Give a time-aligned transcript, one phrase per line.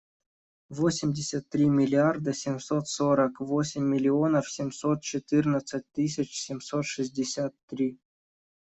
[0.77, 7.99] Восемьдесят три миллиарда семьсот сорок восемь миллионов семьсот четырнадцать тысяч семьсот шестьдесят три.